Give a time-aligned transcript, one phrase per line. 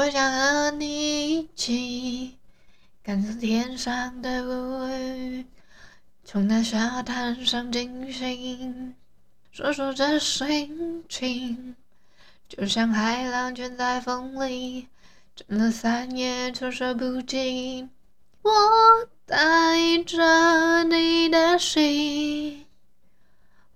[0.00, 2.38] 我想和你一起，
[3.04, 5.46] 看着天上的乌云，
[6.24, 8.94] 从那沙滩上惊醒，
[9.52, 11.76] 说说这心情，
[12.48, 14.88] 就像海浪卷在风里，
[15.36, 17.86] 震了三夜，措手不及。
[18.40, 18.50] 我
[19.26, 22.64] 带着你的心，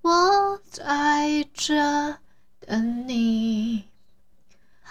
[0.00, 2.16] 我在这
[2.60, 3.84] 等你。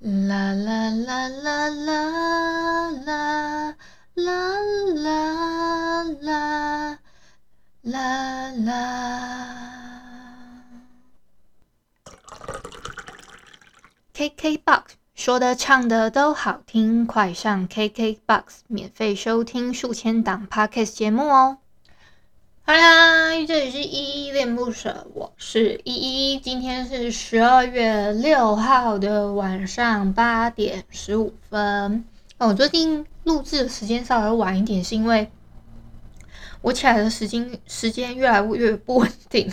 [0.03, 3.77] 啦啦啦啦啦啦
[4.17, 4.59] 啦
[4.97, 6.99] 啦啦
[7.83, 8.91] 啦啦。
[14.13, 15.00] KKBOX。
[15.21, 21.59] 说的唱的都好听，快上 KKBOX 免费收听数千档 Podcast 节目哦！
[22.63, 32.03] 嗨嗨，这里是依依恋不舍，我是依依，今天是十二月六号的晚上八点十五分。
[32.39, 35.31] 哦，我最近录制的时间稍微晚一点，是因为
[36.63, 39.53] 我起来的时间时间越来越不稳定。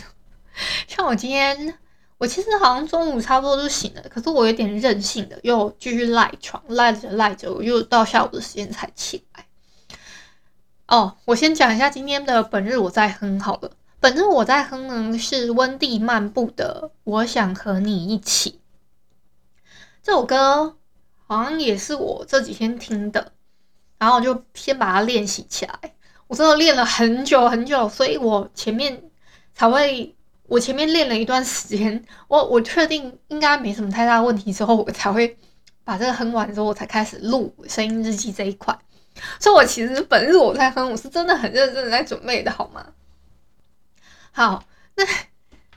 [0.88, 1.77] 像我今天。
[2.19, 9.45] 我其实好像中午差不多就醒了，可是我有点任性的，又继续赖床，赖着赖着，我又到下午的时间才起来。
[10.88, 13.69] 哦，我先讲一下今天的本日我在哼好了。
[13.99, 18.51] 本日我在哼呢是温蒂漫步的《我想和你一起》
[20.01, 20.75] 这首歌，
[21.27, 23.31] 好像也是我这几天听的，
[24.00, 25.77] 然后我就先把它练习起来。
[26.25, 29.03] 我真的练了很久很久，所以我前面
[29.53, 30.16] 才会。
[30.47, 35.38] 我前面练了一段时间， 我我确定应该没什么太大问题之后，我才会
[35.84, 38.78] 把这个哼完之后，我才开始录声音日记这一块。
[39.40, 42.86] 所以，我其实本日我在哼，我是真的很认真的在准备的，好吗？
[44.31, 44.63] 好，
[44.96, 45.03] 那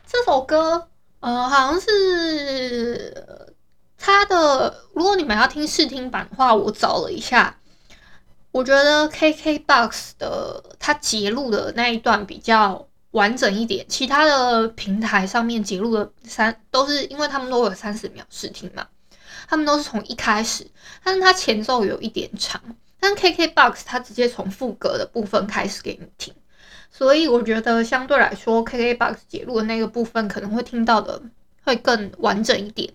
[0.07, 0.89] 这首歌，
[1.21, 3.55] 呃，好像是
[3.99, 4.85] 它的。
[4.95, 7.59] 如果你们要听试听版的话，我找了一下，
[8.53, 12.87] 我觉得 KKBOX 的它截录的那一段比较。
[13.13, 18.87] 完整一点，其他的平台上面截录的三都是因为他们都有三十秒试听嘛，
[19.49, 20.65] 他们都是从一开始，
[21.03, 22.63] 但是它前奏有一点长，
[23.01, 26.33] 但 KKBOX 它直接从副歌的部分开始给你听，
[26.93, 31.21] 所以我觉得相对来说 KKBOX 截录的那个部分可能会听到的
[31.65, 32.93] 会更完整一点。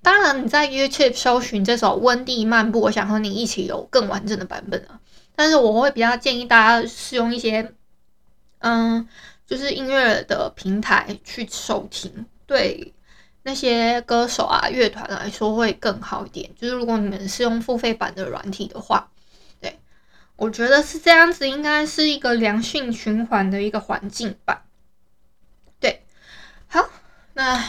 [0.00, 5.00] 当然你在 YouTube 搜寻这首《温蒂漫步》，我想和你一起有更完整的版本啊，
[5.34, 7.72] 但是我会比较建议大家使用一些，
[8.60, 9.08] 嗯。
[9.46, 12.92] 就是音乐的平台去收听，对
[13.44, 16.50] 那些歌手啊、乐团来说会更好一点。
[16.56, 19.08] 就是如果你们是用付费版的软体的话，
[19.60, 19.78] 对，
[20.34, 24.64] 我觉得是这样子，应该是一个良性循环的一个环境吧。
[25.78, 26.04] 对，
[26.66, 26.84] 好，
[27.34, 27.62] 那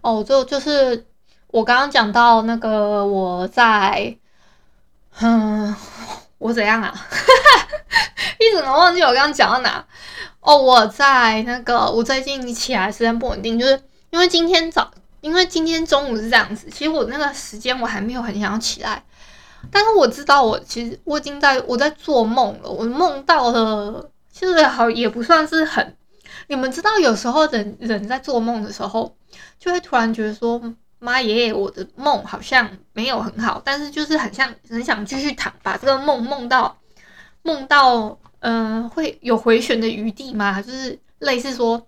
[0.00, 1.06] 哦，就就是
[1.46, 4.18] 我刚刚讲到那个我在，
[5.20, 5.76] 嗯，
[6.38, 6.92] 我怎样啊？
[8.40, 9.86] 一直能忘记我刚刚讲到哪。
[10.48, 13.78] 哦，我在那个，我最近起来时间不稳定，就是
[14.08, 16.70] 因为今天早，因为今天中午是这样子。
[16.70, 19.04] 其实我那个时间我还没有很想要起来，
[19.70, 25.94] 但是我知道我其实我已经在我在做梦了，我梦到了，其实好也不算是很。
[26.46, 29.14] 你们知道有时候人人在做梦的时候，
[29.58, 30.58] 就会突然觉得说，
[30.98, 36.78] 妈耶，我的梦好像没有很好，但是就是很像很想继续躺，把这个梦梦到
[37.42, 38.18] 梦到。
[38.40, 40.62] 嗯、会有回旋的余地吗？
[40.62, 41.86] 就是类似说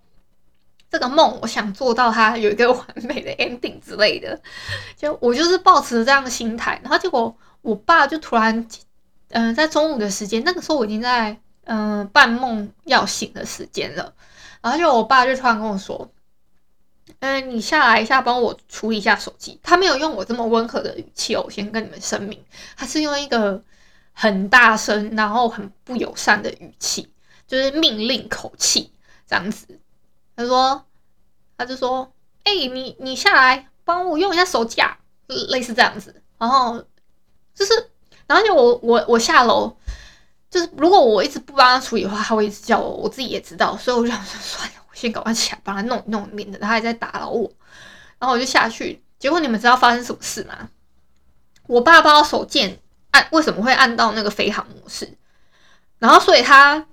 [0.89, 4.37] 这个梦，我想做到它有一个完美的 ending 之类的。
[4.97, 8.67] 就我就是抱持这样的心态，然后结果我爸就突然，
[9.29, 14.13] 嗯、在中午的时间，那个时候我已经在嗯、半梦要醒的时间了，
[14.61, 16.11] 然后就我爸就突然跟我说
[17.21, 22.43] ：“嗯、你下来一下，帮我处理一下手机。”他没有用我这么温和的语气哦，我先跟你们声明，
[22.75, 23.63] 他是用一个。
[24.13, 27.11] 很大声，然后很不友善的语气，
[27.47, 28.91] 就是命令口气
[29.27, 29.79] 这样子。
[30.35, 30.85] 他说，
[31.57, 32.13] 他就说，
[32.43, 34.97] 哎、你你下来帮我用一下手机啊，
[35.27, 36.21] 类似这样子。
[36.37, 36.83] 然后
[37.53, 37.89] 就是，
[38.27, 39.75] 然后就我我我下楼，
[40.49, 47.51] 就是如果我一直不帮他处理的话，他会一直叫我，我自己也知道，所以我就想说算了，我先赶快起来帮他弄弄，免得他还在打扰我。
[48.17, 50.69] 然后我就下去，结果你们知道发生什么事吗？
[51.67, 52.79] 我爸把我手贱
[53.11, 55.17] 按为什么会按到那个飞行模式，
[55.99, 56.85] 然后所以他，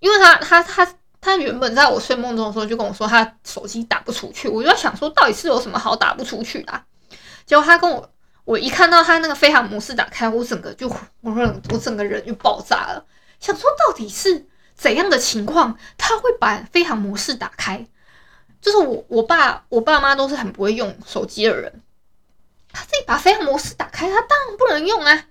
[0.00, 6.82] 因为他他他他原本在我睡梦中的时候就跟我说他手机打不出去，我就在想说到底是有什么好打不出去的？
[7.46, 8.10] 结果他跟我。
[8.46, 11.32] 我一看到他那个飞航模式打开，我整个就我
[11.70, 13.02] 我整个人就爆炸了，
[13.40, 17.86] 想说到底是怎样的情况，他会把飞航模式打开？
[18.60, 21.80] 就是我我爸我爸妈都是很不会用手机的人，
[22.70, 25.24] 他自己把飞航模式打开，他当然不能用啊！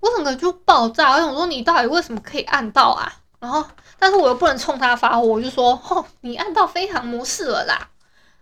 [0.00, 3.12] 我整个就爆炸，我想说你到底为什么可以按到啊？
[3.38, 3.64] 然后
[3.98, 7.88] 但是我又不能冲他发火，我就说哦，你按到飞航模式了啦，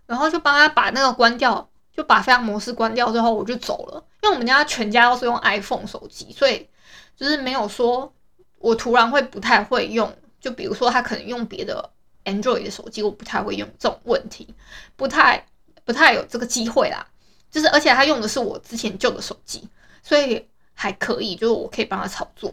[0.06, 1.68] 然后就帮他把那个关掉。
[1.96, 4.04] 就把飞航模式关掉之后，我就走了。
[4.20, 6.68] 因为我们家全家都是用 iPhone 手机，所以
[7.16, 8.12] 就是没有说
[8.58, 10.12] 我突然会不太会用。
[10.40, 11.88] 就比如说他可能用别的
[12.24, 14.52] Android 的手机，我不太会用这种问题，
[14.96, 15.46] 不太
[15.84, 17.06] 不太有这个机会啦。
[17.48, 19.68] 就是而且他用的是我之前旧的手机，
[20.02, 20.48] 所以
[20.84, 22.52] 还可以，就是我可以帮他操作。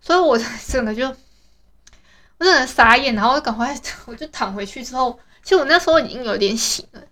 [0.00, 0.38] 所以我
[0.68, 3.76] 整个就我真的傻眼，然后赶快
[4.06, 7.02] 我就躺回去之后，其实我那时候已经有点醒了。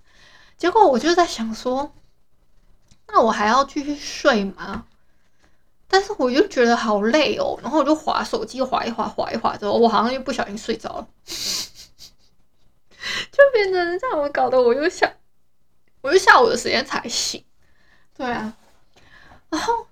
[0.57, 1.93] 结果我就在想说，
[3.09, 4.87] 那我还要继续睡吗？
[5.89, 11.09] 但是我又觉得好累哦，然后我就滑手机，滑一滑，滑一滑之后，我好像又不小心睡着了，
[13.33, 15.11] 就变成这样，我搞得我又想，
[16.01, 17.45] 我又下午的时间才醒，
[18.17, 18.55] 对啊，
[19.49, 19.87] 然后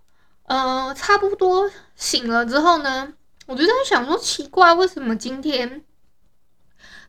[0.49, 3.13] 嗯、差不多醒了之后呢，
[3.47, 5.85] 我就在想说，奇怪，为什么今天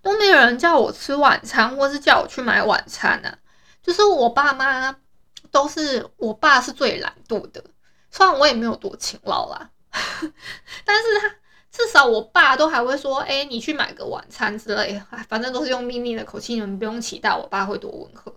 [0.02, 3.38] 都没有人叫我吃晚餐，或是叫我去买晚餐呢、
[3.82, 4.96] 就是我爸妈
[5.52, 7.64] 都是，我爸是最懒惰的，
[8.12, 9.70] 虽然我也没有多勤劳啦，
[10.86, 11.36] 但是他
[11.72, 18.36] 至少我爸都还会说，哎、你去买个晚餐之类的，反正都是用命令的口气，你们不用期待我爸会多温和，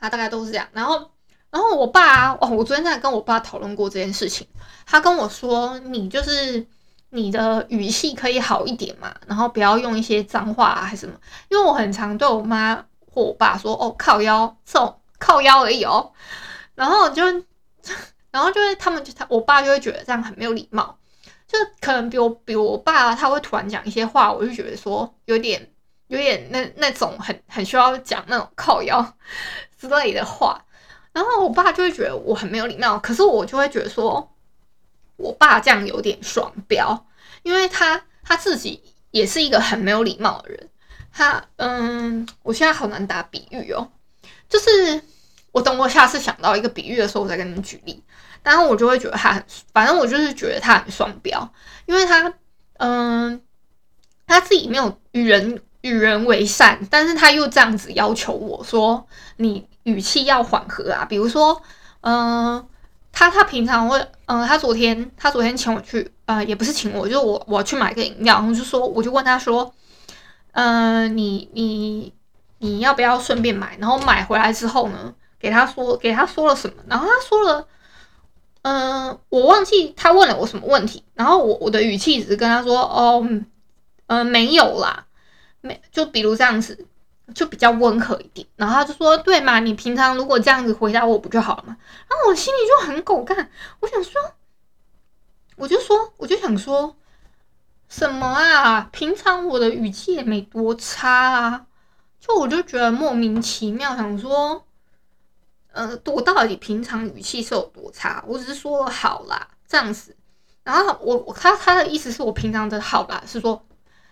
[0.00, 0.66] 他大概都是这样。
[0.72, 1.10] 然后，
[1.50, 4.46] 然后我爸，哦，我昨天在跟我爸讨论过这件事情，
[4.86, 6.66] 他跟我说，你就是
[7.10, 11.14] 你的语气可以好一点嘛，然后不要用一些脏话啊，还是什么，
[11.48, 12.84] 因为我很常对我妈。
[13.10, 16.12] 或我爸说：“哦，靠腰，这种靠腰而已哦。”
[16.76, 17.24] 然后就，
[18.30, 20.96] 然后就是他们就他我爸就会觉得这样很没有礼貌，
[21.48, 25.68] 就可能比我比我爸他会突然讲一些话，我就觉得说有点
[26.08, 29.14] 有点那那种很很需要讲那种靠腰
[29.80, 30.62] 之类的话，
[31.12, 34.34] 然后我爸就会觉得我很没有礼貌，可是我就会觉得说，
[35.16, 37.06] 我爸这样有点双标，
[37.42, 40.68] 因为他他自己也是一个很没有礼貌的人。
[41.10, 43.90] 他嗯，我现在好难打比喻哦，
[44.48, 45.02] 就是
[45.50, 48.02] 我等我下次想到一个比喻的时候，我再跟你们举例。
[48.44, 51.52] 然后我就会觉得他很，反正我就是觉得他很双标，
[51.86, 52.32] 因为他
[52.74, 53.42] 嗯，
[54.26, 59.06] 他自己没有与人与人为善，但是他又这样子要求我说，
[59.36, 61.04] 你语气要缓和啊。
[61.04, 61.60] 比如说，
[62.02, 62.64] 嗯，
[63.12, 69.72] 他他平常会，嗯，他昨天他昨天请我去，呃，也不是请我，就是我我去买个饮料，然后就说我就问他说。
[70.52, 72.12] 嗯、你你
[72.58, 73.76] 你要不要顺便买？
[73.78, 76.82] 然后买回来之后呢，给他说给他说了什么？
[76.88, 77.68] 然后他说了，
[78.62, 81.04] 嗯、我忘记他问了我什么问题。
[81.14, 83.24] 然后我我的语气只是跟他说，哦，
[84.06, 85.06] 嗯、没有啦，
[85.60, 86.86] 没，就比如这样子，
[87.34, 88.46] 就比较温和一点。
[88.56, 91.76] 然后他就说，对嘛，你平常如果这样子回答我不就好了吗？
[92.08, 93.50] 然后我心里就很狗干，
[93.80, 94.20] 我想说，
[95.56, 96.94] 我就说，我就想说。
[97.90, 98.86] 什么啊？
[98.92, 101.66] 平常我的语气也没多差啊，
[102.20, 104.66] 就我就觉得莫名其妙，想说，
[105.72, 108.22] 呃，我到底平常语气是有多差？
[108.26, 110.14] 我只是说好啦，这样子。
[110.64, 113.64] 然后我我他他的意思是我平常的好啦是说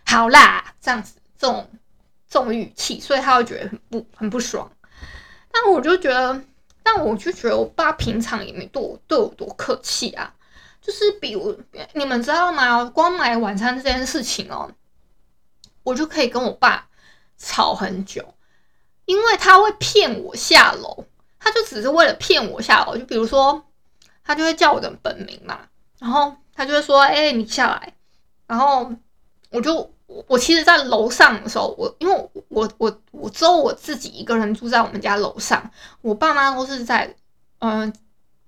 [0.06, 1.68] 好啦这样子，这种
[2.28, 4.70] 这种语气，所以他会觉得很不很不爽。
[5.50, 6.42] 但我就觉得，
[6.82, 10.32] 但我就觉得我爸平常也没对我对我多客气啊。
[10.80, 11.58] 就是比如
[11.94, 12.84] 你们知道吗？
[12.84, 14.70] 光买晚餐这件事情哦，
[15.82, 16.86] 我就可以跟我爸
[17.36, 18.34] 吵很久，
[19.04, 21.04] 因为他会骗我下楼，
[21.40, 22.96] 他就只是为了骗我下楼。
[22.96, 23.66] 就比如说，
[24.22, 25.58] 他就会叫我的本名嘛，
[25.98, 27.94] 然后他就会说：“哎，你下来。”
[28.46, 28.92] 然后
[29.50, 35.70] 我就我我其实，在楼上的时候，我因为我我我只有我自己一个人住在我们家楼上，
[36.00, 37.14] 我爸妈都是在
[37.58, 37.92] 嗯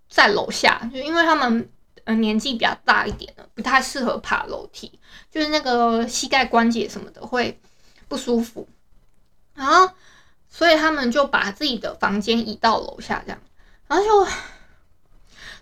[0.09, 1.69] 在楼下，就因为他们。
[2.11, 4.99] 嗯，年纪比较大一点的，不太适合爬楼梯，
[5.31, 7.61] 就是那个膝盖关节什么的会
[8.09, 8.67] 不舒服。
[9.53, 9.91] 然后，
[10.49, 13.39] 所以他们就把自己的房间移到楼下，这样，
[13.89, 14.25] 然后就，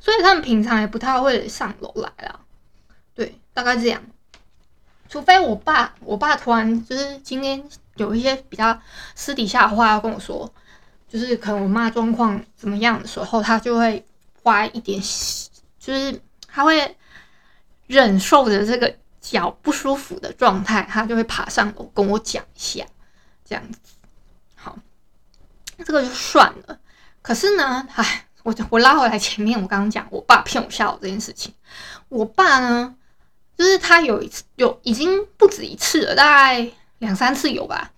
[0.00, 2.38] 所以他们平常也不太会上楼来啦。
[3.12, 4.00] 对，大概这样。
[5.08, 7.62] 除非我爸，我爸突然就是今天
[7.96, 8.78] 有一些比较
[9.14, 10.52] 私底下的话要跟我说，
[11.08, 14.04] 就是可能我妈状况怎么样的时候，他就会
[14.42, 15.00] 花一点，
[15.78, 16.96] 就是他会
[17.86, 22.84] 忍受着这个脚不舒服的状态，他就会爬上楼跟我讲一下，
[23.44, 23.78] 这样子。
[24.54, 24.76] 好，
[25.78, 26.78] 这个就算了。
[27.22, 31.54] 可是呢，唉，我我拉回来前面，我刚刚讲我爸骗我下楼这件事情，
[32.08, 32.94] 我爸呢？
[33.56, 37.90] 就是他有一次有已经不止一次了，大概两三次有吧。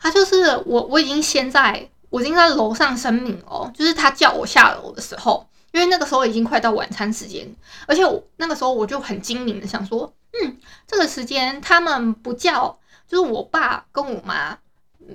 [0.00, 7.48] 他就是我我已经先在我已经在楼上声明哦，就是他叫我下楼的时候，因为那个时候已经快到晚餐时间，
[7.86, 14.58] 而且我那个时候我就很精明的想说，嗯，这个时间他们不叫，就是我爸跟我妈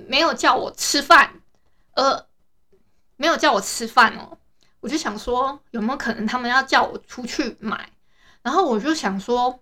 [0.06, 1.30] 没有叫我吃饭，
[1.94, 2.26] 呃，
[3.16, 4.36] 没有叫我吃饭哦，
[4.80, 7.90] 我就想说有没有可能他们要叫我出去买，
[8.42, 9.60] 然后我就想说。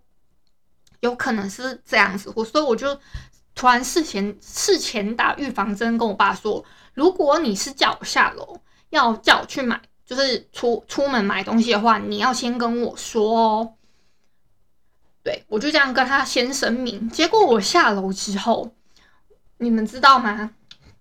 [1.02, 2.96] 有可能是这样子，我所以我就
[3.56, 13.74] 突然事前事前打预防针，跟我爸说，如果你是叫我下楼，要叫我去买，就是出出门买东西的话，你要先跟我说哦。
[15.24, 17.10] 对，我就这样跟他先声明。
[17.10, 18.72] 结果我下楼之后，
[19.58, 20.52] 你们知道吗？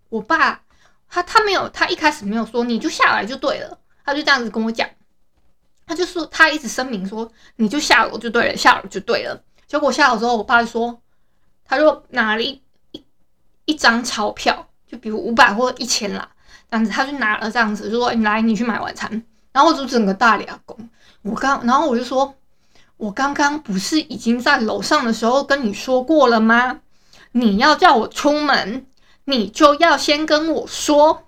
[0.09, 0.63] 我爸
[1.07, 4.89] 他他没有，他一开始没有说你就下来就对了，他就这样子跟我讲，
[5.85, 9.43] 他就说他一直声明说你就下楼就对了，下楼就对了。
[9.71, 10.99] 结果下楼之后，我爸就说，
[11.63, 12.61] 他就拿了一
[12.91, 13.01] 一
[13.63, 16.29] 一张钞票，就比如五百或一千啦，
[16.69, 19.09] 这样子，他就拿了这样子，就说你来，你去买晚餐。
[19.53, 20.77] 然后我就整个大脸公，
[21.21, 22.35] 我刚，然后我就说，
[22.97, 26.81] 我刚刚不是已经在楼上的时候跟你说过了吗？
[27.31, 28.85] 你要叫我出门，
[29.23, 31.23] 你就要先跟我说，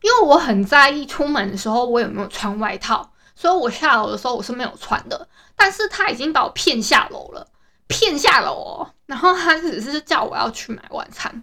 [0.00, 3.09] 因为我很在意出门的时候我有没有穿外套，
[3.40, 5.26] 所以我下楼的时候我是没有穿的。
[5.56, 7.46] 但是他已经把我骗下楼了，
[7.86, 11.42] 骗下楼哦，然后他只是叫我要去买晚餐，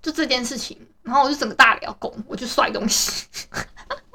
[0.00, 3.26] 就这件事情，然后我就整个大脸要拱，我就摔东西，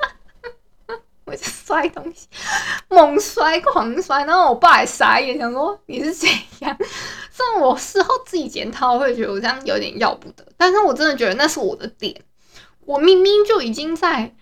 [1.25, 2.27] 我就摔东西，
[2.89, 6.29] 猛摔狂摔，然后我爸也傻眼，想说你是怎
[6.59, 6.77] 样？
[7.31, 12.23] 虽然我事后自己检讨，会觉得我这样有点要不得，但是我真的觉得那是我的点，
[12.81, 14.35] 我明明就已经在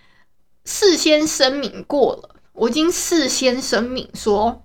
[0.66, 4.64] 事先声明过了，我已经事先声明说。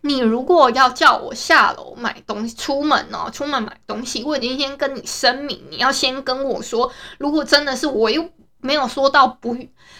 [0.00, 6.90] 你如果要叫我下楼买东西，出门哦，出门买东西，我已经先跟你声明，你要先跟我说。
[7.18, 8.30] 如果真的是我又
[8.60, 9.56] 没有说到不，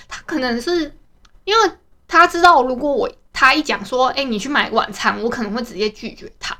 [0.07, 0.97] 他可能是
[1.42, 1.71] 因为
[2.07, 6.57] 他知道，如果我他一讲说，哎，你去买晚餐，我可能会直接拒绝他。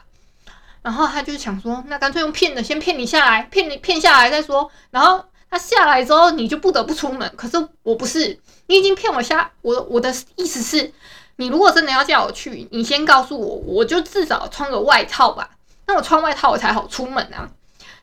[0.83, 4.69] 然后他就想说，那干脆用骗的，先骗你下来，骗你骗下来再说。
[4.91, 7.31] 然后他下来之后，你就不得不出门。
[7.37, 10.93] 可是我不是，你已经骗我下，我我的意思是。
[11.41, 15.49] 你如果真的要叫我去，你先告诉我，我就至少穿个外套吧。
[15.87, 17.49] 那我穿外套我才好出门啊。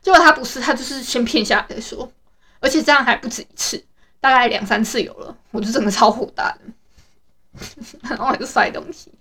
[0.00, 2.10] 结果他不是，他就是先骗下来再说，
[2.60, 3.84] 而且这样还不止一次，
[4.20, 7.68] 大概两三次有了，我就整个超火大的，
[8.08, 9.12] 然后我就摔东西。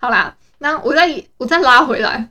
[0.00, 2.30] 好啦，那我再我再拉回来，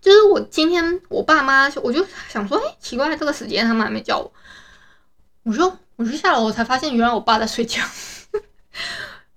[0.00, 4.32] 就是我今天我爸妈，我就想说，哎、奇怪，这个时间他们还没叫我，
[5.46, 7.80] 我就我就下楼，我才发现原来我爸在睡觉。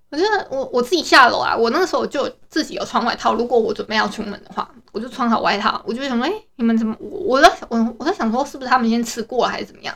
[0.09, 3.35] 我觉得我我自己下楼啊，我那个时候就自己有穿外套。
[3.35, 5.79] 如果我准备要出门的话，我就穿好外套。
[5.85, 6.95] 我就想说，哎、你们怎么？
[6.99, 9.95] 我我在我我在想说，是不是他们先吃过了，还是怎么样？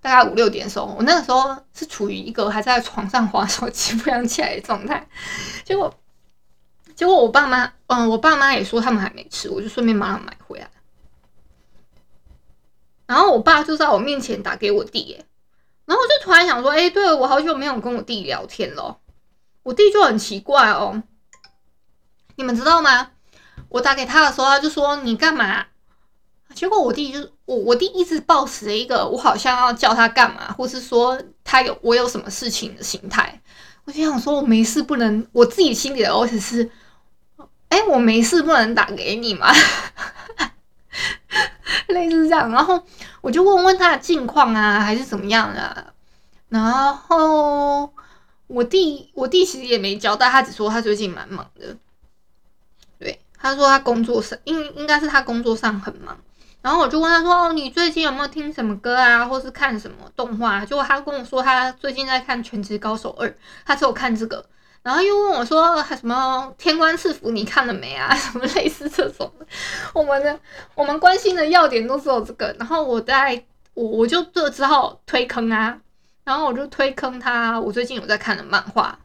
[0.00, 5.06] 大概五六点的时候，我那个时候是处于一个还在床上滑手机不想起来的状态。
[5.64, 5.94] 结果
[6.96, 10.70] 结果我爸妈，嗯，我爸妈也说他们还没吃，我就顺便马上买回来。
[13.06, 15.22] 然后我爸就在我面前打给我弟，
[15.84, 18.98] 然后就突然想说，哎、对了，我好久没有跟我弟聊天了。
[19.62, 21.02] 我弟就很奇怪哦，
[22.36, 23.10] 你们知道吗？
[23.68, 25.66] 我打给他的时候，他就说你干嘛？
[26.54, 33.40] 结果我弟就我我弟一直抱持了一个我好像要叫他干嘛，或是说他有我有什么事情的心态。
[33.84, 36.70] 我就想说我没事不能，我自己心里的 OS 是，
[37.68, 39.52] 哎、我没事不能打给你吗？
[41.92, 42.82] 类似这样，然后
[43.20, 45.92] 我就问问他的近况啊，还是怎么样啊？
[46.48, 46.62] 然
[46.94, 47.92] 后。
[48.48, 51.74] 我弟，我弟其实也没交代，他只说他最近蛮忙的。
[52.98, 56.14] 对，他说他工作上，应应该是他工作上很忙。
[56.60, 63.26] 然后我就问他说：“哦，你最近有没有听什么歌啊，或是看什么动画？”结果他跟我说他最近在看《全职高手二》，
[63.64, 64.44] 他只有看这个。
[64.82, 68.12] 然后又问我说：“什么天官赐福你看了没啊？
[68.16, 69.32] 什么类似这种？
[69.94, 70.38] 我们的
[70.74, 75.78] 我们关心的要点都只有这个。”然后我在我我就就只好推坑啊。
[76.24, 78.96] 然后我就推坑他，我最近有在看的漫画，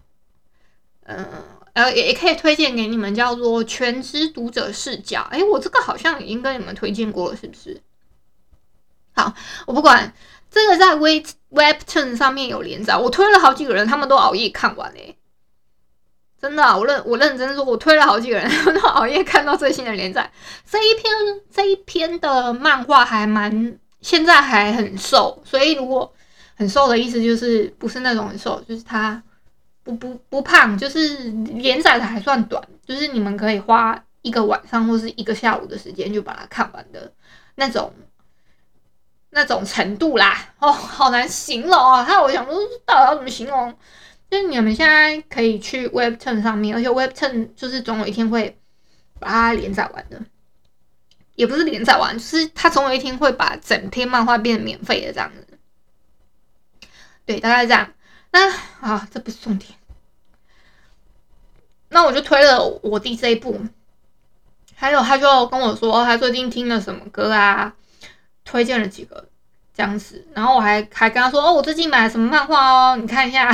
[1.06, 1.26] 嗯，
[1.74, 5.22] 呃，也也可以推荐给你们，叫做《全知读者视角》。
[5.30, 7.82] 哎，我这个好像已经跟你们推荐过了，是不是？
[9.14, 9.34] 好，
[9.66, 10.14] 我不管
[10.52, 15.18] 这个在 We Webtoon 上面有连载，我推了好几个人，他们都熬夜看完诶。
[16.40, 20.32] 真的、我认我认真说，我推了好几个人， 都熬夜看到最新的连载。
[20.66, 21.12] 这一篇
[21.52, 26.14] 这一篇的漫画还蛮，现在还很瘦，所以如果
[26.56, 29.22] 很瘦的意思就是不是那种很瘦，就是他。
[29.84, 37.10] 不不不胖，就是连载的还算短，就是你们可以花一个晚上或是一个下午的时间就把它看完的
[37.56, 37.94] 那种
[39.30, 40.38] 那种程度啦。
[40.60, 42.04] 哦，好难形容啊！
[42.04, 42.54] 还有我想说，
[42.86, 43.74] 到底要怎么形容？
[44.30, 48.60] 就是你们现在可以去 Webtoon 上面，而且 Webtoon 就是总有一天会
[49.20, 50.22] 把它连载完的，
[51.36, 55.48] 也不是连载完，就是它总有一天会把整篇漫画变成免费的这样子。
[57.26, 57.94] 对，大概这样。
[58.32, 59.72] 那啊，这不是重点。
[61.90, 63.62] 那我就推了我弟这一部，
[64.76, 67.74] 还有他就跟我说他最近听了什么歌啊，
[68.44, 69.30] 推荐了几个
[69.78, 73.48] 这样子，然后我还还跟他说哦，我最近买了什么漫画哦，你看一下。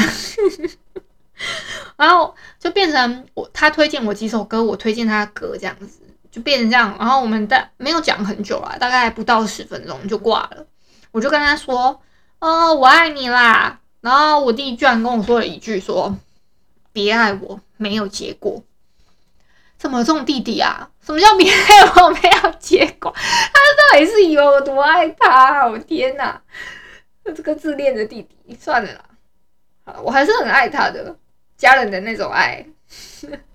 [1.98, 6.00] 然后就变成我他推荐我几首歌，我推荐他的歌这样子，
[6.32, 6.96] 就变成这样。
[6.98, 10.66] 然后我们大没有讲很久啊，大概不到十分钟就挂了。
[11.12, 12.02] 我就跟他说
[12.40, 13.82] 哦，我爱你啦。
[14.00, 16.16] 然后我弟居然跟我说了一句说，
[16.94, 17.60] 别爱我。
[17.76, 18.64] 没有结果，
[19.78, 20.90] 怎么这种弟弟啊？
[21.06, 23.12] 什么叫别爱我没有结果？
[23.14, 23.52] 他
[23.94, 25.68] 到底是以为我多爱他？
[25.68, 26.42] 我天哪！
[27.24, 29.06] 这个自恋的弟弟，算了啦。
[29.86, 31.16] 好，我还是很爱他的，
[31.58, 32.66] 家人的那种爱。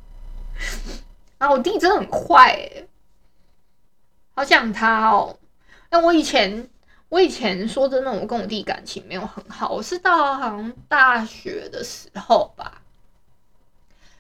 [1.39, 2.87] 啊，我弟真的很坏，
[4.35, 5.39] 好想他哦。
[5.91, 6.69] 那我以前，
[7.09, 9.71] 我以前说真的，我跟我弟感情没有很好。
[9.71, 12.83] 我是到好像大学的时候吧。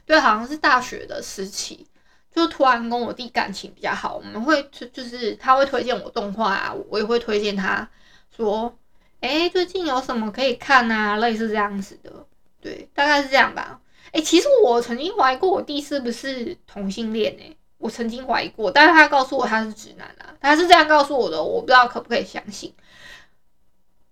[0.06, 1.86] 对，好像是大学的时期，
[2.34, 4.16] 就突然跟我弟感情比较好。
[4.16, 7.88] 我们会就就是他会推荐我动画啊，我也会推荐他
[8.34, 8.76] 说，
[9.20, 11.16] 哎，最近有什么可以看啊？
[11.16, 12.26] 类似这样子的，
[12.60, 13.80] 对，大概是这样吧。
[14.12, 22.72] 哎，其实我曾经怀疑过我弟是不是同性恋诶，我曾经怀疑过，但是他告诉我他是直男啊，他是这样告诉我的，我不知道可不可以相信。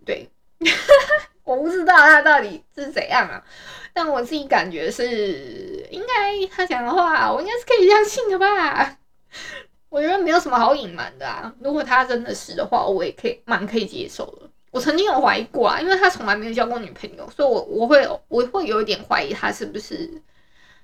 [0.05, 0.29] 对，
[1.45, 3.45] 我不知道他到底是怎样啊。
[3.93, 8.99] 但我自己感觉是，应该他讲的话，我应该是可以相信的吧。
[9.89, 11.55] 我觉得没有什么好隐瞒的啊。
[11.61, 14.51] 如果他真的是的话，我也可以蛮可以接受的。
[14.71, 20.21] 我曾经有怀疑过啊，因为他从来没有交过女朋友，所以我我会我会有一点怀疑他是不是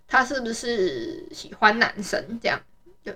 [0.07, 2.59] 他是不是喜欢男生这样。
[3.05, 3.15] 对，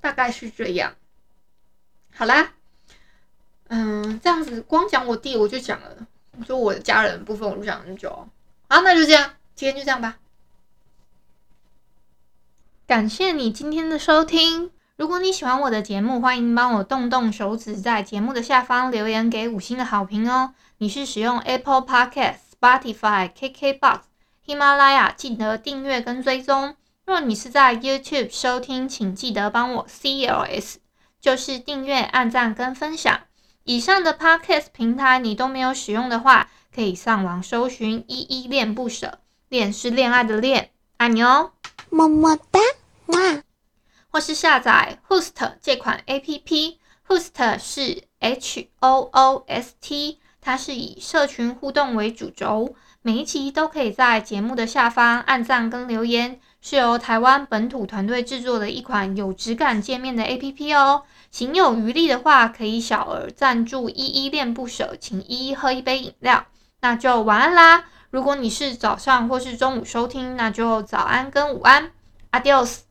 [0.00, 0.94] 大概是这样。
[2.14, 2.54] 好啦，
[4.38, 6.06] 样子光讲我弟我就讲了，
[6.46, 8.28] 就我的家人的部分我就讲很久。
[8.68, 10.18] 好，那就这样，今天就这样吧。
[12.86, 14.70] 感谢你今天的收听。
[14.96, 20.54] 如果你喜欢我的节目，欢迎帮我动动手指，在节目的下方留言给五星的好评哦。
[20.78, 24.00] 你是使用 Apple Podcast、Spotify、KKBox、
[24.46, 26.76] 喜马拉雅，记得订阅跟追踪。
[27.04, 30.76] 若你是在 YouTube 收听，请记得帮我 CLS，
[31.20, 33.20] 就是订阅、按赞跟分享。
[33.68, 39.18] 以上的 Podcast 平台你都没有使用的话，可以上网搜寻依依恋不舍，
[39.50, 41.50] 恋是恋爱的恋，爱你哦，
[41.90, 42.58] 么么哒，
[43.08, 43.42] 哇！
[44.08, 61.02] 或是下载 Hoost 这款 APP，Hoost 是 H O O S T，它是以社群互动为主轴，每一期都可以在节目的下方按赞跟留言，是由台湾本土团队制作的一款有质感界面的 APP 哦。
[61.30, 66.46] 行有余力的话，可以小额赞助依依恋不舍，请依依喝一杯饮料。
[66.80, 67.84] 那就晚安啦！
[68.10, 71.92] 如果你是早上或是中午收听，那就早安跟午安
[72.32, 72.87] ，Adios。